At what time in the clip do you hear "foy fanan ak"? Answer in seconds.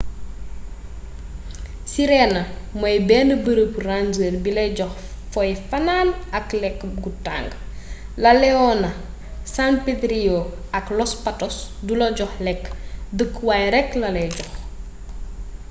5.31-6.47